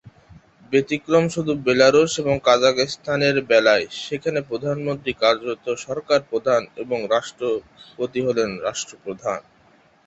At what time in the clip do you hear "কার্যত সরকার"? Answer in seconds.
5.21-6.19